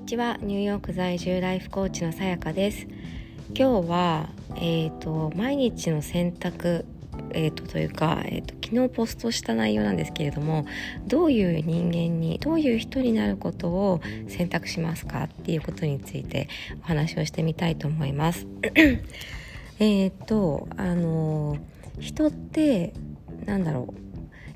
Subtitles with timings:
[0.00, 0.38] にちは。
[0.40, 2.88] ニューヨーク在住ライフコーチのさやかです。
[3.54, 6.86] 今日はえっ、ー、と毎日の選択
[7.32, 10.64] えーと、というか、えーと、昨日ポストした内容なんですけれども
[11.06, 16.48] どういう人間にどういう人になることを選択しますかっていうことについて
[16.82, 18.46] お話をしてみたいと思います。
[19.78, 21.58] えっとあの
[22.00, 22.94] 人って
[23.44, 24.10] なんだろう。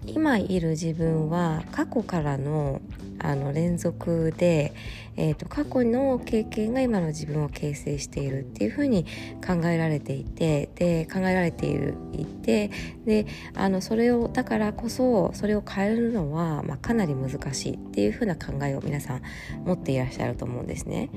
[0.06, 2.80] 今いる自分は過去からの
[3.18, 4.72] あの連続で、
[5.16, 9.04] えーと、過去の経験が今の自分を形成しているっていうふうに
[9.46, 12.70] 考えられていてで考えられているいて
[13.04, 19.22] であのそれをだからこそそれを変えるのは、まあ、かなり難しいっていうふうな考えを皆さん
[19.64, 21.10] 持っていらっしゃると思うんですね。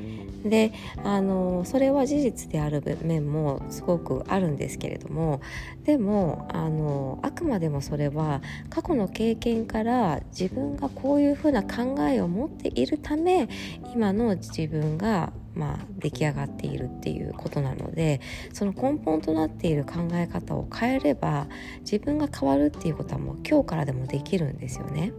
[0.45, 0.73] で
[1.03, 5.41] あのそれは事実である面もすごくあるんですけれども
[5.83, 13.47] でもあのあくまでもそれは過去の経験から自分がこういうふうな考え考えを持っているため
[13.93, 18.21] 今の自分がまあ、出来上がっているっていうことなので
[18.53, 21.47] その根本となっている考え方を変えれば
[21.79, 25.13] 自分が変わるっていうことはもう今日からでもできるんですよね。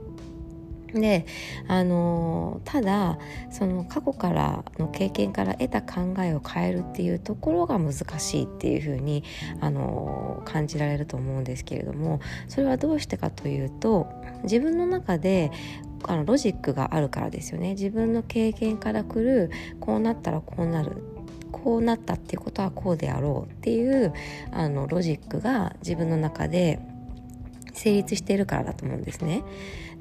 [0.94, 1.27] で
[1.66, 3.19] あのただ
[3.50, 9.22] その過去からの経験から得た考えを変えるっていうところが難しいっていうふうに
[9.60, 14.08] あの感じられると思うんですけれどもそれはどうしてかというと
[14.44, 15.50] 自分の中で
[16.04, 21.02] あのロジックがあるからですよね自分の経験からくるこうなったらこうなる
[21.52, 24.12] こうなったっていうことはこうであろうっていう
[24.52, 26.78] あのロジックが自分の中で
[27.72, 29.42] 成立しているからだと思うんですね。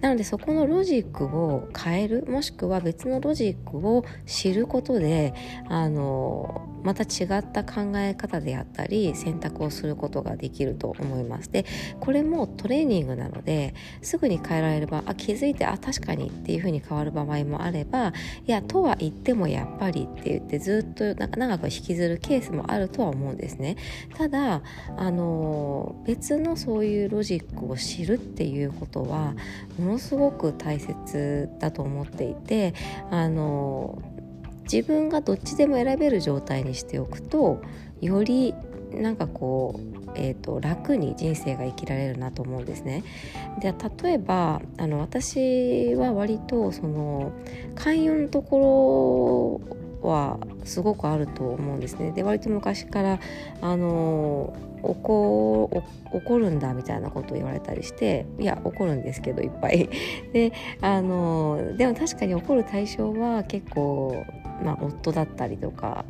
[0.01, 5.33] なのでそこのロジックを変えるもしくは別のロジックを知ることで
[5.67, 11.51] あのまた違った考え方であったり選択をすることができると思います。
[11.51, 11.65] で
[11.99, 18.13] これもトレーニングなのですぐに変えられればあ気づいてあ確かにっていうふうに変わる場合もあれば
[18.45, 23.75] いやとは言ってもやっぱりって言ってずっと長く引きずるケースもあるとは思うんですね。
[24.15, 24.61] ただ
[24.95, 29.33] あの別のそういうロジックを知るっていうことは
[29.79, 32.73] ものすごく大切だと思っていて
[33.09, 34.01] あの
[34.71, 37.61] 自分がどっちでも選べる状態にしておくと
[38.01, 38.53] より
[38.91, 43.03] なんかこう、えーと、楽に人生が生きられるなと思うんですね。
[43.61, 47.31] で例えばあの私は割とその
[47.75, 49.76] 寛容のところ
[50.07, 52.11] はすごくあると思うんですね。
[52.11, 53.19] で割と昔から
[53.61, 59.89] あの怒怒るんだみたいなことを言われたりしていや怒るんですけどいっぱい
[60.33, 64.23] であのでも確かに怒る対象は結構
[64.63, 66.05] まあ、夫だったりとか、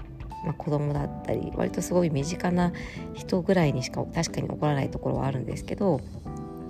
[0.46, 2.72] まあ、子供だったり割とすごい身近な
[3.13, 6.02] 人ぐらいにしか確かに起こらないところはあるんですけど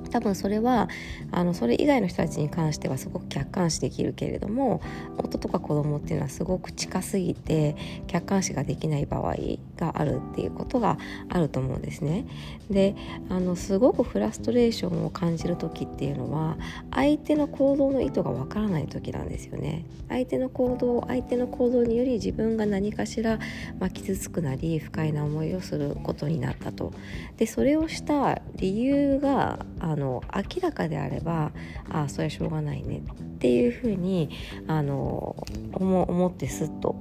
[0.09, 0.89] 多分それは
[1.31, 4.81] あのそれ以外の人たちに関してはすごく客観視できるけれども
[5.17, 7.75] 夫とか子供っていうのはすごく近すぎて
[8.07, 9.35] 客観視ができない場合
[9.77, 10.97] があるっていうことが
[11.29, 12.25] あると思うんですね。
[12.69, 12.95] で
[13.29, 16.57] あのすごくフラストレーションを感じる時っていうのは
[16.91, 19.85] 相手の行動の意図がわからない時なんですよね。
[20.09, 23.39] 相手の行動相手の行動により自分が何かしら、
[23.79, 26.91] まあ、傷つくなり不快な思いをすることになったと。
[27.37, 31.51] でそれをした理由があの明らかであれば
[31.89, 34.29] ああそれはしょうがないねっていうふうに
[34.67, 35.35] あの
[35.73, 36.95] 思ってすっと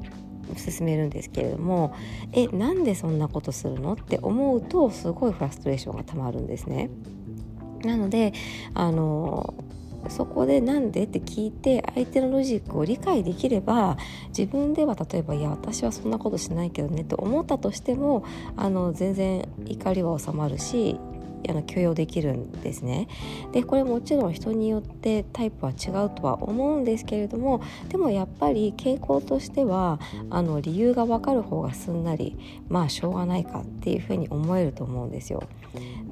[0.57, 1.95] 進めるんですけれども
[2.33, 6.91] えなんでそんなことするのって思うとすごいフラストレーションがたまるんですね。
[7.84, 8.33] なので
[8.75, 9.55] あの
[10.09, 13.97] そこでなんでって聞いて相手のロジックを理解できれば
[14.28, 18.25] 自分では例えばいや私はそんなことしないけどねと思ったとしても
[18.57, 20.99] あの全然怒りは収まるし
[21.48, 23.08] あの許容できるんですね。
[23.52, 32.36] でこれもちろん人によってタイプは違うとは思うんですけれどもでもやっぱり傾向としてはあの理由が分かる方がすんなり
[32.69, 35.42] まあしょうがないかっていうふうに思えると思うんですよ。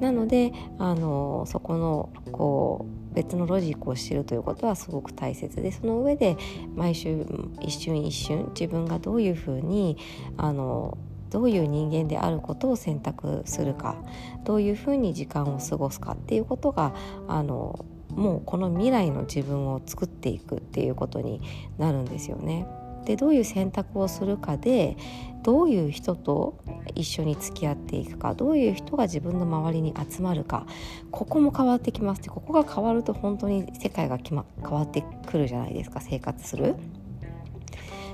[0.00, 6.36] なのであのそこのこう別のロジックを知るということはすごく大切でその上で
[6.74, 7.24] 毎週
[7.60, 9.96] 一瞬一瞬自分がどういうふうに
[10.36, 10.98] あの
[11.34, 13.96] どういう人間であることを選択するか
[14.44, 16.94] どういうふうに時間を過ごすかっていうことが
[17.26, 21.40] あのもうこの未来の自分を作っていくっていうことに
[21.76, 22.68] なるんですよね。
[23.04, 24.96] でどういう選択をするかで
[25.42, 26.56] どういう人と
[26.94, 30.66] 一緒に付き合っていくかどういう人が自分の周りに集まるか
[31.10, 36.76] ここも変わってきますでここが変わると本当に世界が、ま、変わってくるじゃないですか生活する。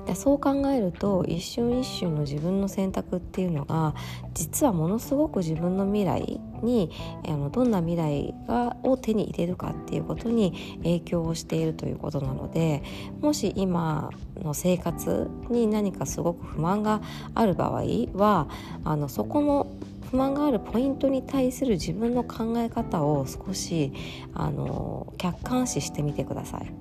[0.07, 3.95] でそう考えると一瞬一瞬の自分の選択っていうのが
[4.35, 6.91] 実はものすごく自分の未来に
[7.27, 12.83] あのどんな未来がを手に入れるかっていうことに影響をしているということなので
[13.21, 14.11] もし今
[14.43, 17.01] の生活に何かすごく不満が
[17.35, 17.83] ある場合
[18.15, 18.49] は
[18.85, 19.67] あのそこの
[20.11, 23.93] 不満があるポイントに対する自分の考え方を少し
[24.35, 26.73] あの客観視してみてください。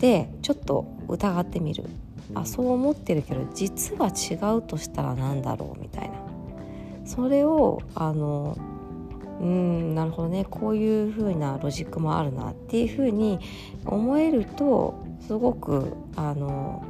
[0.00, 1.84] でちょっと疑ってみる
[2.34, 6.16] あそう思ってるけど実は違うとしたら何だろうみたいな。
[7.04, 8.56] それをあの
[9.40, 10.44] うんなるほどね。
[10.44, 13.38] こういう風なロジックもあるなっていう風に
[13.86, 14.94] 思えると
[15.26, 16.84] すごくあの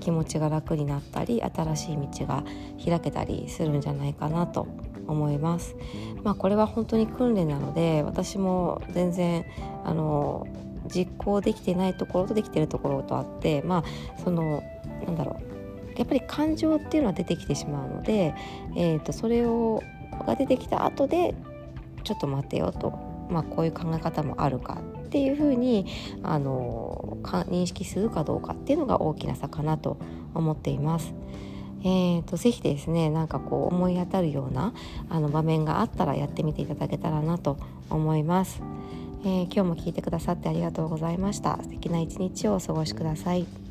[0.00, 2.44] 気持ちが楽になったり新しい道が
[2.84, 4.66] 開けたりするんじゃないかなと
[5.06, 5.76] 思います。
[6.22, 9.44] まあ、これは本当に訓練なので私も全然
[9.84, 10.46] あの
[10.94, 14.62] 実行できてないところとできてるところとあってまあその
[15.06, 15.52] なんだろう
[15.98, 18.34] やっぱり感情っていうのは出てきてしまうので、
[18.76, 19.82] えーと、それを
[20.26, 21.34] が出てきた後で
[22.04, 22.90] ちょっと待てよと、
[23.30, 25.86] まあ、こういう考え方もあるかっていうふうに
[26.22, 29.98] あの認識するかどうかっていうのが大きな差かなと
[30.34, 31.14] 思っています。
[31.84, 34.72] えーと、ぜひですねなんかこう思い当たるような
[35.10, 37.58] あの場面があったらやってみていただけたらなと
[37.90, 38.62] 思います。
[39.24, 41.58] えー、今日も聞いてくださってありがとうございました。
[41.62, 43.61] 素敵な一日をお過ごしください。